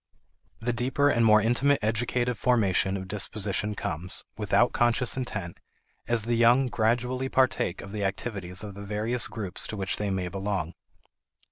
The 0.59 0.73
deeper 0.73 1.09
and 1.11 1.23
more 1.23 1.41
intimate 1.43 1.77
educative 1.83 2.35
formation 2.35 2.97
of 2.97 3.07
disposition 3.07 3.75
comes, 3.75 4.23
without 4.35 4.71
conscious 4.73 5.15
intent, 5.15 5.59
as 6.07 6.23
the 6.23 6.33
young 6.35 6.69
gradually 6.69 7.29
partake 7.29 7.81
of 7.81 7.91
the 7.91 8.03
activities 8.03 8.63
of 8.63 8.73
the 8.73 8.81
various 8.81 9.27
groups 9.27 9.67
to 9.67 9.77
which 9.77 9.97
they 9.97 10.09
may 10.09 10.27
belong. 10.27 10.73